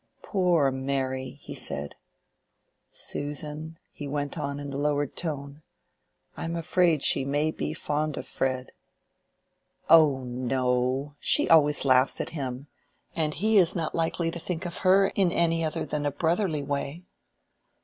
"Poor 0.23 0.71
Mary!" 0.71 1.37
he 1.43 1.53
said. 1.53 1.93
"Susan," 2.89 3.77
he 3.91 4.07
went 4.07 4.35
on 4.35 4.59
in 4.59 4.73
a 4.73 4.75
lowered 4.75 5.15
tone, 5.15 5.61
"I'm 6.35 6.55
afraid 6.55 7.03
she 7.03 7.23
may 7.23 7.51
be 7.51 7.75
fond 7.75 8.17
of 8.17 8.25
Fred." 8.25 8.71
"Oh 9.91 10.23
no! 10.23 11.13
She 11.19 11.47
always 11.47 11.85
laughs 11.85 12.19
at 12.19 12.31
him; 12.31 12.65
and 13.15 13.35
he 13.35 13.57
is 13.57 13.75
not 13.75 13.93
likely 13.93 14.31
to 14.31 14.39
think 14.39 14.65
of 14.65 14.79
her 14.79 15.09
in 15.13 15.31
any 15.31 15.63
other 15.63 15.85
than 15.85 16.07
a 16.07 16.11
brotherly 16.11 16.63
way." 16.63 17.03